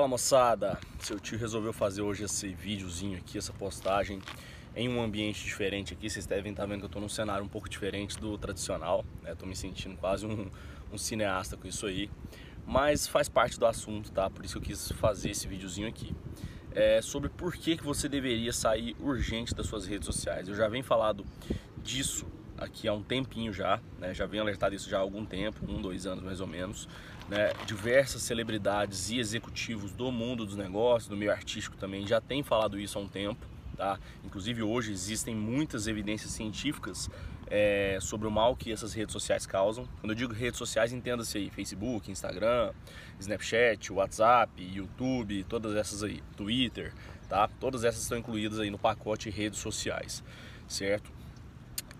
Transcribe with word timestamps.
Fala 0.00 0.08
moçada, 0.08 0.80
seu 0.98 1.20
tio 1.20 1.38
resolveu 1.38 1.74
fazer 1.74 2.00
hoje 2.00 2.24
esse 2.24 2.48
videozinho 2.54 3.18
aqui, 3.18 3.36
essa 3.36 3.52
postagem 3.52 4.18
em 4.74 4.88
um 4.88 5.02
ambiente 5.02 5.44
diferente 5.44 5.92
aqui. 5.92 6.08
Vocês 6.08 6.24
devem 6.24 6.52
estar 6.52 6.64
vendo 6.64 6.78
que 6.78 6.84
eu 6.84 6.86
estou 6.86 7.02
num 7.02 7.08
cenário 7.10 7.44
um 7.44 7.48
pouco 7.48 7.68
diferente 7.68 8.18
do 8.18 8.38
tradicional, 8.38 9.04
né? 9.22 9.36
me 9.44 9.54
sentindo 9.54 9.98
quase 9.98 10.24
um, 10.24 10.50
um, 10.90 10.96
cineasta 10.96 11.54
com 11.54 11.68
isso 11.68 11.84
aí, 11.84 12.10
mas 12.66 13.06
faz 13.06 13.28
parte 13.28 13.60
do 13.60 13.66
assunto, 13.66 14.10
tá? 14.10 14.30
Por 14.30 14.42
isso 14.42 14.56
eu 14.56 14.62
quis 14.62 14.90
fazer 14.92 15.32
esse 15.32 15.46
videozinho 15.46 15.86
aqui. 15.86 16.16
É 16.72 17.02
sobre 17.02 17.28
por 17.28 17.52
que, 17.52 17.76
que 17.76 17.84
você 17.84 18.08
deveria 18.08 18.54
sair 18.54 18.96
urgente 19.00 19.54
das 19.54 19.66
suas 19.66 19.84
redes 19.84 20.06
sociais. 20.06 20.48
Eu 20.48 20.54
já 20.54 20.66
venho 20.66 20.82
falado 20.82 21.26
disso 21.76 22.26
aqui 22.60 22.86
há 22.86 22.92
um 22.92 23.02
tempinho 23.02 23.52
já, 23.52 23.80
né? 23.98 24.12
já 24.14 24.26
venho 24.26 24.42
alertado 24.42 24.74
isso 24.74 24.88
já 24.88 24.98
há 24.98 25.00
algum 25.00 25.24
tempo, 25.24 25.64
um, 25.66 25.80
dois 25.80 26.06
anos 26.06 26.22
mais 26.22 26.40
ou 26.40 26.46
menos. 26.46 26.86
Né? 27.28 27.52
Diversas 27.66 28.22
celebridades 28.22 29.10
e 29.10 29.18
executivos 29.18 29.92
do 29.92 30.12
mundo 30.12 30.44
dos 30.44 30.56
negócios, 30.56 31.08
do 31.08 31.16
meio 31.16 31.32
artístico 31.32 31.76
também, 31.76 32.06
já 32.06 32.20
têm 32.20 32.42
falado 32.42 32.78
isso 32.78 32.98
há 32.98 33.00
um 33.00 33.08
tempo. 33.08 33.46
Tá? 33.76 33.98
Inclusive 34.22 34.62
hoje 34.62 34.92
existem 34.92 35.34
muitas 35.34 35.86
evidências 35.86 36.32
científicas 36.32 37.08
é, 37.46 37.98
sobre 38.00 38.28
o 38.28 38.30
mal 38.30 38.54
que 38.54 38.70
essas 38.70 38.92
redes 38.92 39.12
sociais 39.12 39.46
causam. 39.46 39.88
Quando 40.00 40.10
eu 40.10 40.16
digo 40.16 40.32
redes 40.34 40.58
sociais, 40.58 40.92
entenda-se 40.92 41.38
aí 41.38 41.50
Facebook, 41.50 42.10
Instagram, 42.10 42.72
Snapchat, 43.18 43.92
WhatsApp, 43.92 44.62
YouTube, 44.62 45.44
todas 45.48 45.74
essas 45.74 46.02
aí, 46.02 46.22
Twitter, 46.36 46.92
tá? 47.28 47.48
Todas 47.58 47.84
essas 47.84 48.02
estão 48.02 48.18
incluídas 48.18 48.58
aí 48.58 48.70
no 48.70 48.78
pacote 48.78 49.30
redes 49.30 49.58
sociais, 49.58 50.22
certo? 50.68 51.19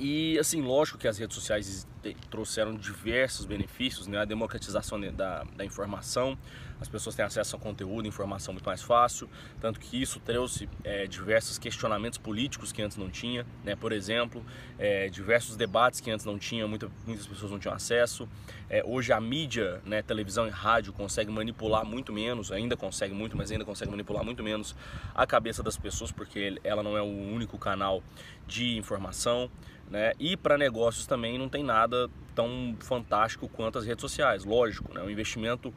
E 0.00 0.38
assim, 0.38 0.62
lógico 0.62 0.96
que 0.96 1.06
as 1.06 1.18
redes 1.18 1.34
sociais 1.36 1.86
trouxeram 2.30 2.74
diversos 2.74 3.46
benefícios, 3.46 4.06
né? 4.06 4.18
A 4.18 4.24
democratização 4.24 5.00
da, 5.12 5.44
da 5.56 5.64
informação, 5.64 6.36
as 6.80 6.88
pessoas 6.88 7.14
têm 7.14 7.24
acesso 7.24 7.56
a 7.56 7.58
conteúdo, 7.58 8.08
informação 8.08 8.54
muito 8.54 8.64
mais 8.64 8.82
fácil, 8.82 9.28
tanto 9.60 9.78
que 9.78 10.00
isso 10.00 10.18
trouxe 10.20 10.68
é, 10.82 11.06
diversos 11.06 11.58
questionamentos 11.58 12.18
políticos 12.18 12.72
que 12.72 12.80
antes 12.80 12.96
não 12.96 13.10
tinha, 13.10 13.46
né? 13.62 13.76
Por 13.76 13.92
exemplo, 13.92 14.44
é, 14.78 15.08
diversos 15.08 15.56
debates 15.56 16.00
que 16.00 16.10
antes 16.10 16.24
não 16.24 16.38
tinha, 16.38 16.66
muita, 16.66 16.90
muitas 17.06 17.26
pessoas 17.26 17.52
não 17.52 17.58
tinham 17.58 17.74
acesso. 17.74 18.28
É, 18.68 18.82
hoje 18.84 19.12
a 19.12 19.20
mídia, 19.20 19.80
né, 19.84 20.00
televisão 20.00 20.46
e 20.46 20.50
rádio 20.50 20.92
consegue 20.92 21.30
manipular 21.30 21.84
muito 21.84 22.12
menos, 22.12 22.50
ainda 22.50 22.76
consegue 22.76 23.12
muito, 23.12 23.36
mas 23.36 23.50
ainda 23.50 23.64
consegue 23.64 23.90
manipular 23.90 24.24
muito 24.24 24.42
menos 24.42 24.74
a 25.14 25.26
cabeça 25.26 25.62
das 25.62 25.76
pessoas, 25.76 26.10
porque 26.12 26.58
ela 26.64 26.82
não 26.82 26.96
é 26.96 27.02
o 27.02 27.06
único 27.06 27.58
canal 27.58 28.02
de 28.46 28.76
informação. 28.76 29.50
Né? 29.90 30.12
E 30.20 30.36
para 30.36 30.56
negócios 30.56 31.04
também 31.04 31.36
não 31.36 31.48
tem 31.48 31.64
nada 31.64 31.89
tão 32.34 32.76
fantástico 32.80 33.48
quanto 33.48 33.78
as 33.78 33.86
redes 33.86 34.02
sociais, 34.02 34.44
lógico, 34.44 34.92
né? 34.94 35.02
um 35.02 35.10
investimento 35.10 35.72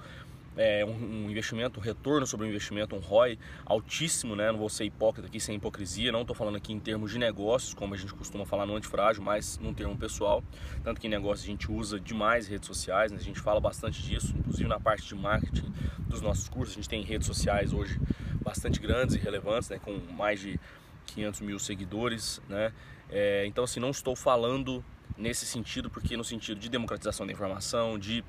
é, 0.55 0.86
um, 0.86 0.92
um, 0.92 1.30
investimento, 1.30 1.80
um 1.80 1.83
retorno 1.83 2.28
sobre 2.28 2.45
o 2.45 2.50
investimento, 2.50 2.95
um 2.95 3.00
ROI 3.00 3.39
altíssimo, 3.66 4.36
né? 4.36 4.52
Não 4.52 4.59
vou 4.59 4.70
ser 4.70 4.86
hipócrita 4.86 5.28
aqui 5.28 5.39
sem 5.39 5.55
hipocrisia, 5.55 6.11
não 6.11 6.22
estou 6.22 6.36
falando 6.36 6.55
aqui 6.55 6.72
em 6.72 6.80
termos 6.80 7.11
de 7.11 7.17
negócios, 7.17 7.73
como 7.73 7.94
a 7.94 7.97
gente 7.97 8.14
costuma 8.14 8.45
falar 8.45 8.66
no 8.66 8.75
antifrágil, 8.75 9.23
mas 9.23 9.58
num 9.58 9.73
termo 9.73 9.97
pessoal. 9.97 10.44
Tanto 10.83 11.02
que 11.02 11.08
em 11.08 11.09
negócios 11.09 11.44
a 11.44 11.47
gente 11.47 11.72
usa 11.72 12.00
demais 12.00 12.48
redes 12.48 12.67
sociais, 12.67 13.11
né? 13.11 13.17
a 13.20 13.23
gente 13.23 13.39
fala 13.39 13.59
bastante 13.59 14.02
disso, 14.02 14.33
inclusive 14.38 14.70
na 14.70 14.80
parte 14.80 15.08
de 15.08 15.15
marketing 15.15 15.73
dos 16.08 16.21
nossos 16.21 16.48
cursos, 16.48 16.73
a 16.73 16.76
gente 16.76 16.89
tem 16.89 17.02
redes 17.02 17.26
sociais 17.26 17.73
hoje 17.73 17.99
bastante 18.43 18.80
grandes 18.80 19.15
e 19.15 19.20
relevantes, 19.20 19.70
né? 19.70 19.80
Com 19.80 19.98
mais 20.14 20.39
de 20.39 20.59
500 21.08 21.42
mil 21.42 21.59
seguidores, 21.59 22.42
né? 22.48 22.71
É, 23.09 23.45
então, 23.45 23.64
assim, 23.64 23.80
não 23.80 23.89
estou 23.89 24.15
falando 24.15 24.83
nesse 25.18 25.46
sentido, 25.46 25.90
porque 25.90 26.18
no 26.18 26.24
sentido 26.24 26.60
de 26.60 26.70
democratização 26.70 27.26
da 27.26 27.34
informação, 27.34 27.98
de 27.98 28.24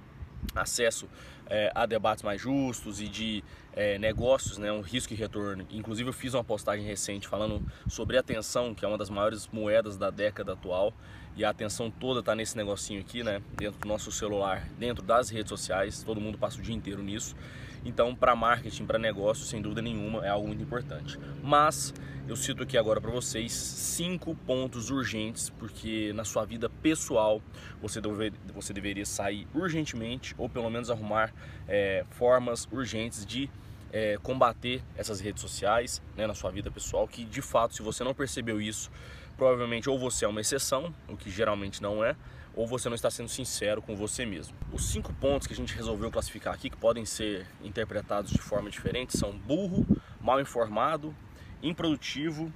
acesso 0.54 1.08
é, 1.46 1.70
a 1.74 1.86
debates 1.86 2.22
mais 2.22 2.40
justos 2.40 3.00
e 3.00 3.08
de 3.08 3.44
é, 3.72 3.98
negócios, 3.98 4.58
né, 4.58 4.70
um 4.72 4.80
risco 4.80 5.12
e 5.12 5.16
retorno. 5.16 5.66
Inclusive 5.70 6.08
eu 6.08 6.12
fiz 6.12 6.34
uma 6.34 6.44
postagem 6.44 6.84
recente 6.84 7.28
falando 7.28 7.62
sobre 7.88 8.16
a 8.16 8.20
atenção, 8.20 8.74
que 8.74 8.84
é 8.84 8.88
uma 8.88 8.98
das 8.98 9.10
maiores 9.10 9.48
moedas 9.52 9.96
da 9.96 10.10
década 10.10 10.52
atual, 10.52 10.92
e 11.36 11.44
a 11.44 11.50
atenção 11.50 11.90
toda 11.90 12.20
está 12.20 12.34
nesse 12.34 12.56
negocinho 12.56 13.00
aqui, 13.00 13.22
né, 13.22 13.42
dentro 13.56 13.80
do 13.80 13.88
nosso 13.88 14.12
celular, 14.12 14.68
dentro 14.78 15.02
das 15.02 15.30
redes 15.30 15.48
sociais, 15.48 16.02
todo 16.02 16.20
mundo 16.20 16.38
passa 16.38 16.58
o 16.58 16.62
dia 16.62 16.74
inteiro 16.74 17.02
nisso. 17.02 17.34
Então, 17.84 18.14
para 18.14 18.34
marketing, 18.34 18.86
para 18.86 18.98
negócio, 18.98 19.44
sem 19.44 19.60
dúvida 19.60 19.82
nenhuma, 19.82 20.24
é 20.24 20.28
algo 20.28 20.46
muito 20.46 20.62
importante. 20.62 21.18
Mas 21.42 21.92
eu 22.26 22.36
cito 22.36 22.62
aqui 22.62 22.78
agora 22.78 23.00
para 23.00 23.10
vocês 23.10 23.52
cinco 23.52 24.34
pontos 24.34 24.90
urgentes, 24.90 25.50
porque 25.50 26.12
na 26.14 26.24
sua 26.24 26.44
vida 26.46 26.70
pessoal 26.70 27.42
você, 27.82 28.00
deve, 28.00 28.32
você 28.54 28.72
deveria 28.72 29.04
sair 29.04 29.46
urgentemente 29.54 30.34
ou 30.38 30.48
pelo 30.48 30.70
menos 30.70 30.90
arrumar 30.90 31.34
é, 31.68 32.04
formas 32.10 32.66
urgentes 32.72 33.26
de 33.26 33.50
é, 33.92 34.16
combater 34.22 34.82
essas 34.96 35.20
redes 35.20 35.42
sociais 35.42 36.02
né, 36.16 36.26
na 36.26 36.34
sua 36.34 36.50
vida 36.50 36.70
pessoal. 36.70 37.06
Que 37.06 37.24
de 37.24 37.42
fato, 37.42 37.74
se 37.74 37.82
você 37.82 38.02
não 38.02 38.14
percebeu 38.14 38.58
isso, 38.58 38.90
provavelmente 39.36 39.90
ou 39.90 39.98
você 39.98 40.24
é 40.24 40.28
uma 40.28 40.40
exceção, 40.40 40.94
o 41.06 41.16
que 41.16 41.30
geralmente 41.30 41.82
não 41.82 42.02
é, 42.02 42.16
ou 42.56 42.66
você 42.66 42.88
não 42.88 42.94
está 42.94 43.10
sendo 43.10 43.28
sincero 43.28 43.82
com 43.82 43.96
você 43.96 44.24
mesmo. 44.24 44.56
Os 44.72 44.86
cinco 44.86 45.12
pontos 45.14 45.46
que 45.46 45.52
a 45.52 45.56
gente 45.56 45.74
resolveu 45.74 46.10
classificar 46.10 46.54
aqui, 46.54 46.70
que 46.70 46.76
podem 46.76 47.04
ser 47.04 47.46
interpretados 47.62 48.30
de 48.30 48.40
forma 48.40 48.70
diferente, 48.70 49.16
são 49.16 49.32
burro, 49.32 49.86
mal 50.20 50.40
informado, 50.40 51.14
improdutivo, 51.62 52.52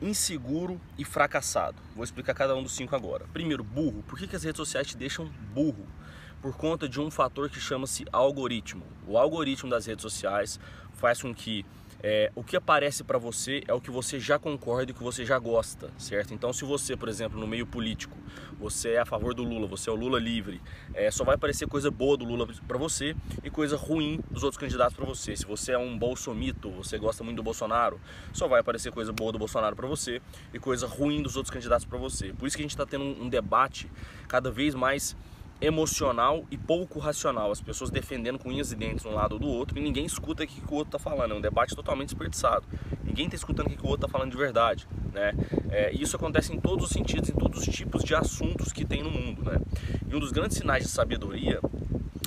inseguro 0.00 0.80
e 0.96 1.04
fracassado. 1.04 1.76
Vou 1.94 2.04
explicar 2.04 2.34
cada 2.34 2.54
um 2.56 2.62
dos 2.62 2.72
cinco 2.72 2.94
agora. 2.94 3.26
Primeiro, 3.32 3.62
burro. 3.62 4.02
Por 4.06 4.18
que, 4.18 4.26
que 4.26 4.36
as 4.36 4.44
redes 4.44 4.56
sociais 4.56 4.86
te 4.86 4.96
deixam 4.96 5.26
burro? 5.52 5.86
Por 6.40 6.56
conta 6.56 6.88
de 6.88 7.00
um 7.00 7.10
fator 7.10 7.50
que 7.50 7.60
chama-se 7.60 8.06
algoritmo. 8.10 8.84
O 9.06 9.18
algoritmo 9.18 9.68
das 9.68 9.84
redes 9.86 10.02
sociais 10.02 10.58
faz 10.94 11.20
com 11.20 11.34
que 11.34 11.66
é, 12.02 12.32
o 12.34 12.42
que 12.42 12.56
aparece 12.56 13.04
para 13.04 13.18
você 13.18 13.62
é 13.68 13.74
o 13.74 13.80
que 13.80 13.90
você 13.90 14.18
já 14.18 14.38
concorda 14.38 14.90
e 14.90 14.94
que 14.94 15.02
você 15.02 15.24
já 15.24 15.38
gosta, 15.38 15.90
certo? 15.98 16.32
Então, 16.32 16.52
se 16.52 16.64
você, 16.64 16.96
por 16.96 17.08
exemplo, 17.08 17.38
no 17.38 17.46
meio 17.46 17.66
político, 17.66 18.16
você 18.58 18.92
é 18.92 19.00
a 19.00 19.04
favor 19.04 19.34
do 19.34 19.42
Lula, 19.42 19.66
você 19.66 19.90
é 19.90 19.92
o 19.92 19.96
Lula 19.96 20.18
livre, 20.18 20.60
é, 20.94 21.10
só 21.10 21.24
vai 21.24 21.34
aparecer 21.34 21.68
coisa 21.68 21.90
boa 21.90 22.16
do 22.16 22.24
Lula 22.24 22.48
para 22.66 22.78
você 22.78 23.14
e 23.44 23.50
coisa 23.50 23.76
ruim 23.76 24.20
dos 24.30 24.42
outros 24.42 24.58
candidatos 24.58 24.96
para 24.96 25.04
você. 25.04 25.36
Se 25.36 25.44
você 25.44 25.72
é 25.72 25.78
um 25.78 25.98
bolsomito, 25.98 26.70
você 26.70 26.98
gosta 26.98 27.22
muito 27.22 27.36
do 27.36 27.42
Bolsonaro, 27.42 28.00
só 28.32 28.48
vai 28.48 28.60
aparecer 28.60 28.92
coisa 28.92 29.12
boa 29.12 29.32
do 29.32 29.38
Bolsonaro 29.38 29.76
para 29.76 29.86
você 29.86 30.22
e 30.54 30.58
coisa 30.58 30.86
ruim 30.86 31.22
dos 31.22 31.36
outros 31.36 31.52
candidatos 31.52 31.84
para 31.84 31.98
você. 31.98 32.32
Por 32.32 32.46
isso 32.46 32.56
que 32.56 32.62
a 32.62 32.64
gente 32.64 32.72
está 32.72 32.86
tendo 32.86 33.04
um, 33.04 33.24
um 33.24 33.28
debate 33.28 33.90
cada 34.26 34.50
vez 34.50 34.74
mais 34.74 35.16
emocional 35.60 36.44
e 36.50 36.56
pouco 36.56 36.98
racional. 36.98 37.50
As 37.50 37.60
pessoas 37.60 37.90
defendendo 37.90 38.38
com 38.38 38.48
unhas 38.48 38.72
e 38.72 38.76
dentes 38.76 39.04
um 39.04 39.14
lado 39.14 39.32
ou 39.32 39.38
do 39.38 39.46
outro 39.46 39.78
e 39.78 39.82
ninguém 39.82 40.04
escuta 40.04 40.44
o 40.44 40.46
que 40.46 40.60
o 40.68 40.74
outro 40.74 40.96
está 40.96 40.98
falando. 40.98 41.32
É 41.32 41.34
um 41.36 41.40
debate 41.40 41.74
totalmente 41.74 42.08
desperdiçado. 42.08 42.64
Ninguém 43.04 43.26
está 43.26 43.36
escutando 43.36 43.66
o 43.66 43.70
que 43.70 43.82
o 43.82 43.88
outro 43.88 44.06
está 44.06 44.08
falando 44.08 44.30
de 44.30 44.36
verdade. 44.36 44.86
Né? 45.12 45.32
É, 45.70 45.92
e 45.92 46.02
isso 46.02 46.16
acontece 46.16 46.52
em 46.52 46.60
todos 46.60 46.86
os 46.86 46.90
sentidos, 46.90 47.28
em 47.28 47.34
todos 47.34 47.60
os 47.60 47.74
tipos 47.74 48.02
de 48.02 48.14
assuntos 48.14 48.72
que 48.72 48.84
tem 48.84 49.02
no 49.02 49.10
mundo. 49.10 49.44
Né? 49.44 49.58
E 50.08 50.14
um 50.14 50.20
dos 50.20 50.32
grandes 50.32 50.56
sinais 50.56 50.84
de 50.84 50.90
sabedoria 50.90 51.60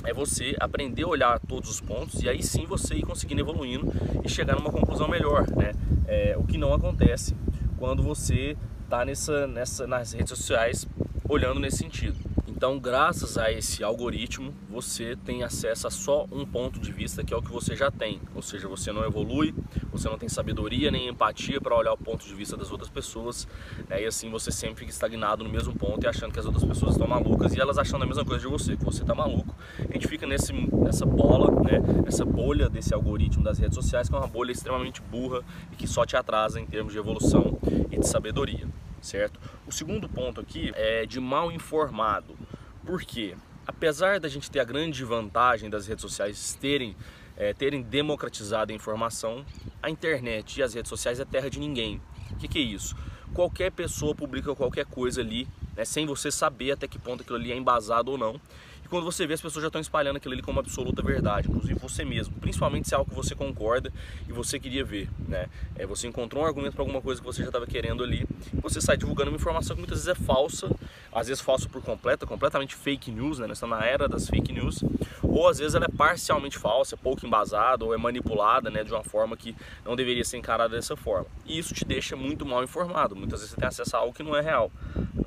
é 0.04 0.12
você 0.12 0.54
aprender 0.60 1.04
a 1.04 1.08
olhar 1.08 1.40
todos 1.40 1.70
os 1.70 1.80
pontos 1.80 2.22
e 2.22 2.28
aí 2.28 2.42
sim 2.42 2.66
você 2.66 2.94
ir 2.94 3.02
conseguindo 3.02 3.40
evoluindo 3.40 3.90
e 4.22 4.28
chegar 4.28 4.54
numa 4.54 4.70
conclusão 4.70 5.08
melhor. 5.08 5.46
Né? 5.50 5.72
É, 6.06 6.36
o 6.36 6.44
que 6.44 6.58
não 6.58 6.72
acontece 6.72 7.34
quando 7.78 8.02
você 8.02 8.56
está 8.84 9.04
nessa, 9.04 9.46
nessa, 9.46 9.86
nas 9.86 10.12
redes 10.12 10.28
sociais 10.28 10.86
olhando 11.28 11.58
nesse 11.58 11.78
sentido. 11.78 12.33
Então, 12.56 12.78
graças 12.78 13.36
a 13.36 13.50
esse 13.50 13.82
algoritmo, 13.82 14.54
você 14.70 15.16
tem 15.24 15.42
acesso 15.42 15.88
a 15.88 15.90
só 15.90 16.24
um 16.30 16.46
ponto 16.46 16.78
de 16.78 16.92
vista 16.92 17.24
que 17.24 17.34
é 17.34 17.36
o 17.36 17.42
que 17.42 17.50
você 17.50 17.74
já 17.74 17.90
tem. 17.90 18.20
Ou 18.32 18.40
seja, 18.40 18.68
você 18.68 18.92
não 18.92 19.04
evolui, 19.04 19.52
você 19.90 20.08
não 20.08 20.16
tem 20.16 20.28
sabedoria 20.28 20.88
nem 20.88 21.08
empatia 21.08 21.60
para 21.60 21.76
olhar 21.76 21.92
o 21.92 21.96
ponto 21.96 22.24
de 22.24 22.32
vista 22.32 22.56
das 22.56 22.70
outras 22.70 22.88
pessoas. 22.88 23.48
Né? 23.88 24.02
E 24.02 24.06
assim 24.06 24.30
você 24.30 24.52
sempre 24.52 24.76
fica 24.76 24.92
estagnado 24.92 25.42
no 25.42 25.50
mesmo 25.50 25.74
ponto 25.74 26.04
e 26.04 26.06
achando 26.06 26.32
que 26.32 26.38
as 26.38 26.46
outras 26.46 26.64
pessoas 26.64 26.92
estão 26.92 27.08
malucas 27.08 27.54
e 27.56 27.60
elas 27.60 27.76
achando 27.76 28.04
a 28.04 28.06
mesma 28.06 28.24
coisa 28.24 28.40
de 28.40 28.48
você, 28.48 28.76
que 28.76 28.84
você 28.84 29.02
está 29.02 29.16
maluco. 29.16 29.52
A 29.76 29.92
gente 29.92 30.06
fica 30.06 30.24
nesse, 30.24 30.52
nessa 30.52 31.04
bola, 31.04 31.50
né? 31.60 31.80
nessa 32.04 32.24
bolha 32.24 32.68
desse 32.70 32.94
algoritmo 32.94 33.42
das 33.42 33.58
redes 33.58 33.74
sociais, 33.74 34.08
que 34.08 34.14
é 34.14 34.18
uma 34.18 34.28
bolha 34.28 34.52
extremamente 34.52 35.02
burra 35.02 35.42
e 35.72 35.76
que 35.76 35.88
só 35.88 36.06
te 36.06 36.16
atrasa 36.16 36.60
em 36.60 36.66
termos 36.66 36.92
de 36.92 37.00
evolução 37.00 37.58
e 37.90 37.98
de 37.98 38.06
sabedoria 38.06 38.68
certo? 39.04 39.38
O 39.66 39.72
segundo 39.72 40.08
ponto 40.08 40.40
aqui 40.40 40.72
é 40.74 41.06
de 41.06 41.20
mal 41.20 41.52
informado. 41.52 42.36
Por 42.84 43.02
quê? 43.02 43.34
Apesar 43.66 44.20
da 44.20 44.28
gente 44.28 44.50
ter 44.50 44.60
a 44.60 44.64
grande 44.64 45.02
vantagem 45.04 45.70
das 45.70 45.86
redes 45.86 46.02
sociais 46.02 46.54
terem, 46.60 46.94
é, 47.34 47.54
terem 47.54 47.80
democratizado 47.80 48.72
a 48.72 48.74
informação, 48.74 49.44
a 49.82 49.88
internet 49.88 50.58
e 50.58 50.62
as 50.62 50.74
redes 50.74 50.90
sociais 50.90 51.18
é 51.18 51.24
terra 51.24 51.48
de 51.48 51.58
ninguém. 51.58 51.98
O 52.32 52.36
que, 52.36 52.46
que 52.46 52.58
é 52.58 52.62
isso? 52.62 52.94
Qualquer 53.32 53.72
pessoa 53.72 54.14
publica 54.14 54.54
qualquer 54.54 54.84
coisa 54.84 55.22
ali, 55.22 55.48
né, 55.74 55.84
sem 55.84 56.04
você 56.04 56.30
saber 56.30 56.72
até 56.72 56.86
que 56.86 56.98
ponto 56.98 57.22
aquilo 57.22 57.38
ali 57.38 57.52
é 57.52 57.56
embasado 57.56 58.10
ou 58.10 58.18
não. 58.18 58.38
E 58.84 58.88
quando 58.88 59.04
você 59.04 59.26
vê, 59.26 59.32
as 59.32 59.40
pessoas 59.40 59.62
já 59.62 59.68
estão 59.68 59.80
espalhando 59.80 60.16
aquilo 60.16 60.34
ali 60.34 60.42
como 60.42 60.60
absoluta 60.60 61.02
verdade, 61.02 61.48
inclusive 61.48 61.74
você 61.80 62.04
mesmo, 62.04 62.34
principalmente 62.34 62.86
se 62.86 62.94
é 62.94 62.98
algo 62.98 63.08
que 63.08 63.16
você 63.16 63.34
concorda 63.34 63.90
e 64.28 64.32
você 64.32 64.60
queria 64.60 64.84
ver, 64.84 65.08
né? 65.26 65.48
É, 65.74 65.86
você 65.86 66.06
encontrou 66.06 66.42
um 66.42 66.46
argumento 66.46 66.74
para 66.74 66.82
alguma 66.82 67.00
coisa 67.00 67.18
que 67.18 67.26
você 67.26 67.40
já 67.40 67.48
estava 67.48 67.66
querendo 67.66 68.04
ali, 68.04 68.26
você 68.52 68.82
sai 68.82 68.98
divulgando 68.98 69.30
uma 69.30 69.36
informação 69.36 69.74
que 69.74 69.80
muitas 69.80 70.04
vezes 70.04 70.20
é 70.20 70.24
falsa, 70.26 70.68
às 71.14 71.28
vezes 71.28 71.40
falsa 71.40 71.68
por 71.68 71.80
completo, 71.80 72.26
completamente 72.26 72.74
fake 72.74 73.12
news, 73.12 73.38
né? 73.38 73.46
Nós 73.46 73.58
estamos 73.58 73.78
na 73.78 73.86
era 73.86 74.08
das 74.08 74.28
fake 74.28 74.52
news, 74.52 74.82
ou 75.22 75.48
às 75.48 75.58
vezes 75.58 75.74
ela 75.74 75.84
é 75.84 75.96
parcialmente 75.96 76.58
falsa, 76.58 76.96
pouco 76.96 77.24
embasada, 77.24 77.84
ou 77.84 77.94
é 77.94 77.96
manipulada, 77.96 78.68
né, 78.68 78.82
de 78.82 78.92
uma 78.92 79.04
forma 79.04 79.36
que 79.36 79.54
não 79.84 79.94
deveria 79.94 80.24
ser 80.24 80.38
encarada 80.38 80.74
dessa 80.74 80.96
forma. 80.96 81.26
E 81.46 81.56
isso 81.56 81.72
te 81.72 81.84
deixa 81.84 82.16
muito 82.16 82.44
mal 82.44 82.64
informado. 82.64 83.14
Muitas 83.14 83.40
vezes 83.40 83.54
você 83.54 83.60
tem 83.60 83.68
acesso 83.68 83.96
a 83.96 84.00
algo 84.00 84.12
que 84.12 84.24
não 84.24 84.34
é 84.36 84.40
real, 84.40 84.72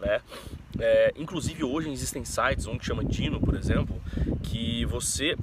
né? 0.02 0.20
É, 0.80 1.14
inclusive 1.16 1.64
hoje 1.64 1.90
existem 1.90 2.24
sites, 2.26 2.68
um 2.68 2.78
que 2.78 2.86
chama 2.86 3.04
Dino, 3.04 3.40
por 3.40 3.56
exemplo, 3.56 4.00
que 4.44 4.86
você 4.86 5.36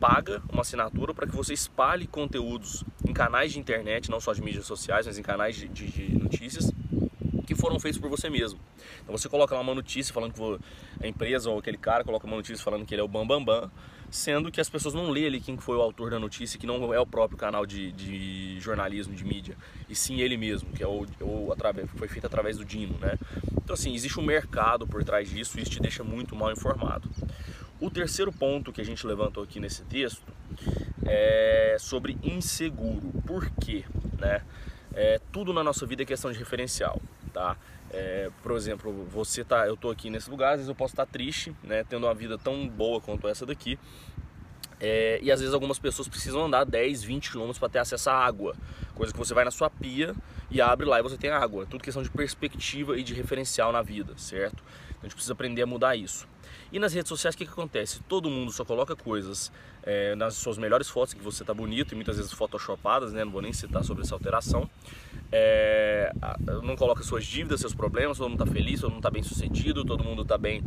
paga 0.00 0.42
uma 0.50 0.62
assinatura 0.62 1.12
para 1.12 1.26
que 1.26 1.36
você 1.36 1.52
espalhe 1.52 2.06
conteúdos 2.06 2.82
em 3.06 3.12
canais 3.12 3.52
de 3.52 3.60
internet, 3.60 4.10
não 4.10 4.18
só 4.18 4.32
de 4.32 4.42
mídias 4.42 4.64
sociais, 4.64 5.06
mas 5.06 5.18
em 5.18 5.22
canais 5.22 5.54
de, 5.54 5.68
de, 5.68 5.86
de 5.86 6.18
notícias 6.18 6.72
foram 7.60 7.78
feitos 7.78 8.00
por 8.00 8.08
você 8.08 8.30
mesmo. 8.30 8.58
Então 9.02 9.16
você 9.16 9.28
coloca 9.28 9.54
lá 9.54 9.60
uma 9.60 9.74
notícia 9.74 10.12
falando 10.12 10.32
que 10.32 11.04
a 11.04 11.06
empresa 11.06 11.50
ou 11.50 11.58
aquele 11.58 11.78
cara 11.78 12.02
coloca 12.02 12.26
uma 12.26 12.36
notícia 12.36 12.62
falando 12.64 12.84
que 12.84 12.94
ele 12.94 13.00
é 13.00 13.04
o 13.04 13.08
Bambambam, 13.08 13.44
Bam, 13.44 13.60
Bam, 13.62 13.70
sendo 14.10 14.50
que 14.50 14.60
as 14.60 14.68
pessoas 14.68 14.92
não 14.92 15.10
lêem 15.10 15.26
ali 15.26 15.40
quem 15.40 15.56
foi 15.56 15.76
o 15.76 15.80
autor 15.80 16.10
da 16.10 16.18
notícia, 16.18 16.58
que 16.58 16.66
não 16.66 16.92
é 16.92 16.98
o 16.98 17.06
próprio 17.06 17.38
canal 17.38 17.64
de, 17.64 17.92
de 17.92 18.58
jornalismo, 18.58 19.14
de 19.14 19.24
mídia, 19.24 19.56
e 19.88 19.94
sim 19.94 20.20
ele 20.20 20.36
mesmo, 20.36 20.70
que 20.72 20.82
é 20.82 20.86
o, 20.86 21.06
o 21.20 21.52
através, 21.52 21.88
foi 21.94 22.08
feito 22.08 22.26
através 22.26 22.56
do 22.58 22.64
Dino, 22.64 22.98
né? 22.98 23.16
Então 23.62 23.74
assim, 23.74 23.94
existe 23.94 24.18
um 24.18 24.24
mercado 24.24 24.86
por 24.86 25.04
trás 25.04 25.30
disso 25.30 25.58
e 25.58 25.62
isso 25.62 25.70
te 25.70 25.80
deixa 25.80 26.02
muito 26.02 26.34
mal 26.34 26.50
informado. 26.50 27.08
O 27.80 27.88
terceiro 27.88 28.32
ponto 28.32 28.72
que 28.72 28.80
a 28.80 28.84
gente 28.84 29.06
levantou 29.06 29.42
aqui 29.42 29.58
nesse 29.58 29.82
texto 29.84 30.22
é 31.06 31.76
sobre 31.78 32.18
inseguro. 32.22 33.10
Por 33.26 33.48
quê? 33.52 33.84
Né? 34.18 34.42
É, 34.92 35.20
tudo 35.32 35.52
na 35.52 35.64
nossa 35.64 35.86
vida 35.86 36.02
é 36.02 36.06
questão 36.06 36.30
de 36.30 36.38
referencial, 36.38 37.00
tá? 37.30 37.56
É, 37.92 38.30
por 38.42 38.52
exemplo, 38.52 38.92
você 39.10 39.42
tá, 39.42 39.66
eu 39.66 39.74
estou 39.74 39.90
aqui 39.90 40.10
nesse 40.10 40.30
lugar, 40.30 40.50
às 40.50 40.56
vezes 40.56 40.68
eu 40.68 40.74
posso 40.74 40.92
estar 40.92 41.06
triste, 41.06 41.54
né, 41.62 41.84
tendo 41.88 42.06
uma 42.06 42.14
vida 42.14 42.38
tão 42.38 42.68
boa 42.68 43.00
quanto 43.00 43.26
essa 43.26 43.44
daqui. 43.44 43.78
É, 44.80 45.18
e 45.22 45.30
às 45.30 45.40
vezes 45.40 45.52
algumas 45.52 45.78
pessoas 45.78 46.08
precisam 46.08 46.46
andar 46.46 46.64
10, 46.64 47.02
20 47.02 47.30
quilômetros 47.30 47.58
para 47.58 47.68
ter 47.68 47.78
acesso 47.80 48.08
à 48.08 48.14
água. 48.14 48.56
Coisa 48.94 49.12
que 49.12 49.18
você 49.18 49.34
vai 49.34 49.44
na 49.44 49.50
sua 49.50 49.68
pia 49.68 50.14
e 50.50 50.60
abre 50.60 50.86
lá 50.86 50.98
e 50.98 51.02
você 51.02 51.18
tem 51.18 51.30
água. 51.30 51.66
Tudo 51.66 51.82
questão 51.84 52.02
de 52.02 52.10
perspectiva 52.10 52.98
e 52.98 53.02
de 53.02 53.12
referencial 53.12 53.72
na 53.72 53.82
vida, 53.82 54.14
certo? 54.16 54.64
A 55.00 55.06
gente 55.06 55.14
precisa 55.14 55.32
aprender 55.32 55.62
a 55.62 55.66
mudar 55.66 55.96
isso. 55.96 56.28
E 56.72 56.78
nas 56.78 56.92
redes 56.92 57.08
sociais 57.08 57.34
o 57.34 57.38
que, 57.38 57.44
que 57.44 57.50
acontece? 57.50 58.00
Todo 58.08 58.30
mundo 58.30 58.52
só 58.52 58.64
coloca 58.64 58.94
coisas 58.94 59.50
é, 59.82 60.14
nas 60.14 60.34
suas 60.34 60.58
melhores 60.58 60.88
fotos 60.88 61.14
que 61.14 61.22
você 61.22 61.44
tá 61.44 61.52
bonito 61.52 61.92
e 61.92 61.94
muitas 61.94 62.16
vezes 62.16 62.32
photoshopadas, 62.32 63.12
né? 63.12 63.24
Não 63.24 63.32
vou 63.32 63.42
nem 63.42 63.52
citar 63.52 63.82
sobre 63.82 64.02
essa 64.02 64.14
alteração. 64.14 64.68
É, 65.32 66.12
não 66.62 66.76
coloca 66.76 67.02
suas 67.02 67.24
dívidas, 67.24 67.60
seus 67.60 67.74
problemas, 67.74 68.18
todo 68.18 68.28
mundo 68.28 68.42
está 68.42 68.52
feliz, 68.52 68.80
todo 68.80 68.90
mundo 68.90 69.00
está 69.00 69.10
bem 69.10 69.22
sucedido, 69.22 69.84
todo 69.84 70.04
mundo 70.04 70.22
está 70.22 70.36
bem 70.36 70.62